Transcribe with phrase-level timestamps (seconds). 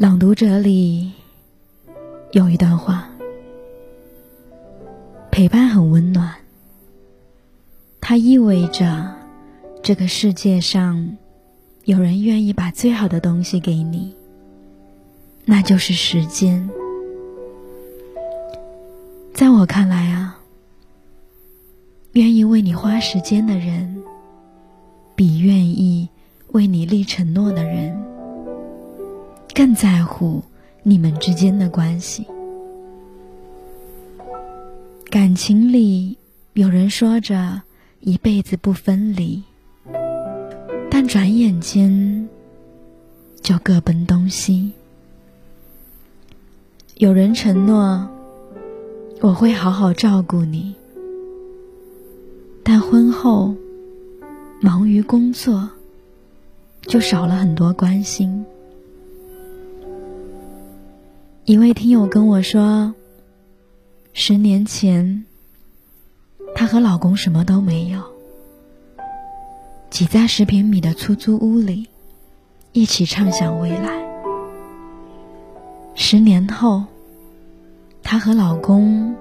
[0.00, 1.10] 朗读者里
[2.30, 3.10] 有一段话：
[5.32, 6.36] 陪伴很温暖，
[8.00, 9.12] 它意味着
[9.82, 11.16] 这个世界上
[11.82, 14.14] 有人愿意把最好的东西给你，
[15.44, 16.70] 那就是时间。
[19.34, 20.38] 在我看来啊，
[22.12, 24.00] 愿意为你花时间的人，
[25.16, 26.08] 比愿意
[26.52, 27.97] 为你立承诺的人
[29.58, 30.40] 更在乎
[30.84, 32.24] 你们之间的关系。
[35.10, 36.16] 感情里
[36.52, 37.60] 有人说着
[37.98, 39.42] 一辈子不分离，
[40.88, 42.28] 但转眼间
[43.40, 44.70] 就各奔东西。
[46.98, 48.08] 有人承诺。
[49.20, 50.72] 我会好好照顾你，
[52.62, 53.52] 但婚后
[54.60, 55.68] 忙于工作，
[56.82, 58.46] 就少了很多关心。
[61.48, 62.92] 一位听友跟我说，
[64.12, 65.24] 十年前，
[66.54, 68.02] 她和老公什么都没有，
[69.88, 71.88] 挤在十平米的出租屋里，
[72.72, 73.98] 一起畅想未来。
[75.94, 76.84] 十年后。
[78.02, 79.16] 她和老公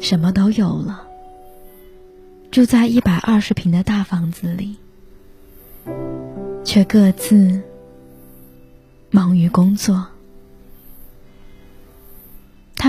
[0.00, 1.06] 什么都有了，
[2.50, 4.74] 住在一百二十平的大房子里，
[6.64, 7.62] 却各自
[9.12, 10.04] 忙于工作。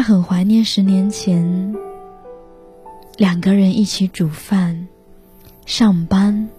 [0.03, 1.75] 很怀念十年前
[3.17, 4.87] 两个人一起煮饭、
[5.65, 6.49] 上班、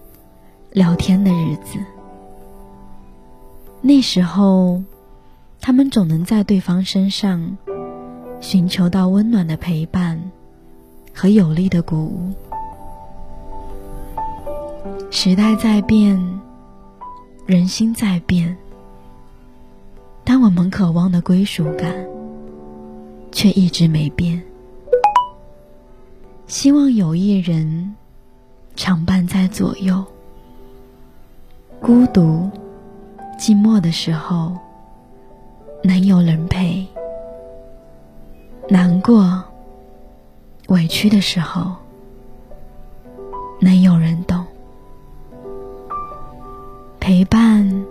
[0.71, 1.79] 聊天的日子。
[3.81, 4.83] 那时候，
[5.61, 7.57] 他们总能在对方身上。
[8.41, 10.21] 寻求到温暖的陪伴
[11.15, 12.31] 和有力的鼓舞。
[15.09, 16.21] 时代在变，
[17.47, 18.55] 人心在变，
[20.23, 21.95] 但我们渴望的归属感
[23.35, 24.41] 却一直没变。
[26.47, 27.93] 希望有一人
[28.77, 30.01] 常伴在左右，
[31.81, 32.49] 孤独、
[33.37, 34.57] 寂寞的时候
[35.83, 36.87] 能有人陪。
[38.69, 39.43] 难过、
[40.69, 41.75] 委屈的时候，
[43.59, 44.45] 能有人懂。
[47.01, 47.85] 陪伴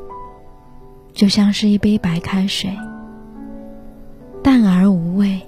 [1.12, 2.74] 就像是一杯白开水，
[4.44, 5.40] 淡而无味。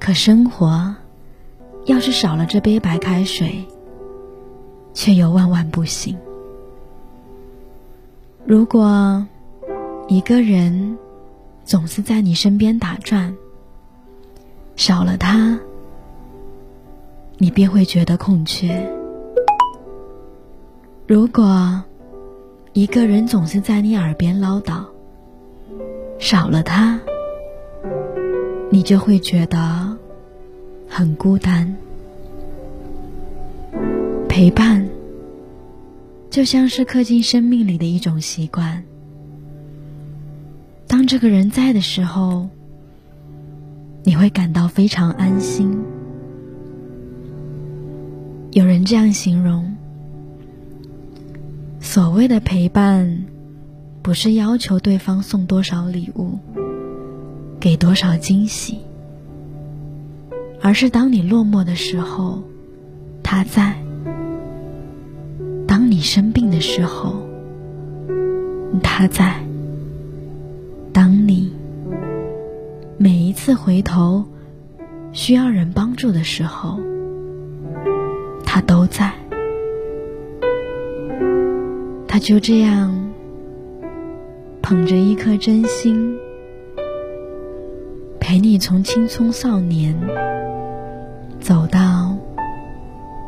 [0.00, 0.92] 可生活
[1.84, 3.64] 要是少了这杯白开水，
[4.92, 6.18] 却又万万不行。
[8.44, 9.24] 如果
[10.08, 10.98] 一个人
[11.64, 13.32] 总是在你身边打转，
[14.74, 15.56] 少了他，
[17.38, 18.92] 你便会觉得空缺。
[21.06, 21.80] 如果
[22.72, 24.84] 一个人总是在你耳边唠叨，
[26.18, 26.98] 少了他，
[28.70, 29.96] 你就会觉得
[30.88, 31.76] 很孤单。
[34.28, 34.88] 陪伴
[36.30, 38.82] 就像是刻进生命里的一种习惯。
[40.86, 42.48] 当这个人在的时候。
[44.02, 45.78] 你会感到非常安心。
[48.50, 49.76] 有人这样形容：
[51.80, 53.26] 所谓的陪伴，
[54.00, 56.38] 不是要求对方送多少礼物，
[57.60, 58.78] 给多少惊喜，
[60.62, 62.42] 而是当你落寞的时候，
[63.22, 63.74] 他在；
[65.68, 67.20] 当你生病的时候，
[68.82, 69.34] 他在。
[70.92, 71.52] 当你
[72.98, 74.24] 每一次回头，
[75.12, 76.80] 需要人帮助的时候，
[78.44, 79.12] 他都在。
[82.08, 82.92] 他就这样
[84.60, 86.18] 捧着一颗真心，
[88.30, 89.92] 陪你从青葱少年
[91.40, 92.16] 走到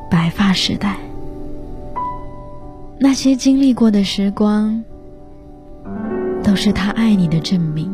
[0.08, 0.96] 白发时代。
[3.00, 4.84] 那些经历过的时光，
[6.44, 7.92] 都是他爱你的证明。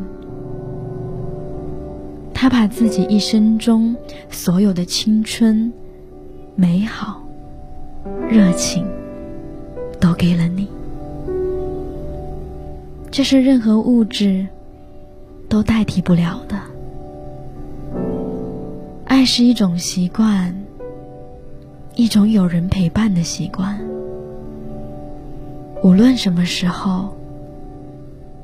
[2.34, 3.96] 他把自己一生中
[4.28, 5.72] 所有的青春、
[6.56, 7.22] 美好、
[8.28, 8.84] 热情，
[9.98, 10.68] 都给了你。
[13.10, 14.46] 这是任何物质
[15.48, 16.58] 都代替不了的。
[19.18, 20.54] 爱是一种习惯，
[21.96, 23.76] 一种有人陪伴的习惯。
[25.82, 27.08] 无论什么时候，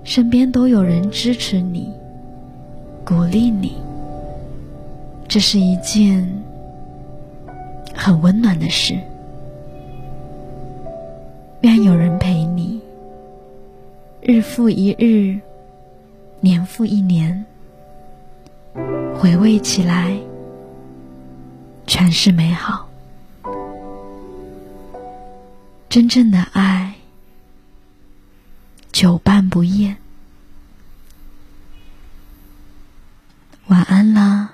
[0.03, 1.93] 身边都有人支持你。
[3.05, 3.77] 鼓励你，
[5.29, 6.29] 这是一件
[7.95, 8.99] 很温暖的事。
[11.61, 12.81] 愿有人陪你，
[14.21, 15.39] 日复一日
[16.41, 17.45] 年复一年，
[19.17, 20.19] 回味起来
[21.95, 22.91] 全是美好。
[25.89, 26.97] 真正的爱，
[28.91, 29.99] 久伴不厌。
[33.69, 34.54] 晚安啦。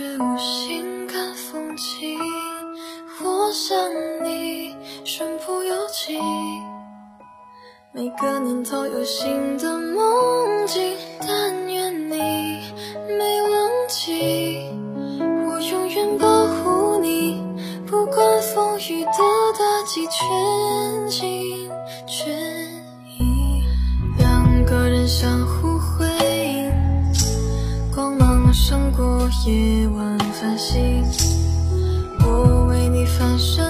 [0.00, 2.18] 却无心看风景，
[3.22, 3.76] 我想
[4.24, 4.74] 你，
[5.04, 6.18] 身不由己
[7.92, 14.70] 每个年头有新的梦境，但愿你没忘记，
[15.46, 17.44] 我永远保护你，
[17.86, 19.12] 不管风雨的
[19.58, 20.06] 打击，
[32.20, 33.69] 我为你翻山。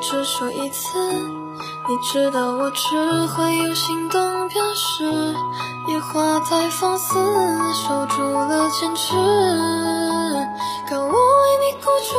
[0.00, 0.98] 只说一次，
[1.88, 5.34] 你知道我只会有行动表示。
[5.88, 7.14] 野花太放肆，
[7.74, 9.14] 守住了坚持，
[10.88, 11.12] 看我为
[11.66, 12.16] 你孤注。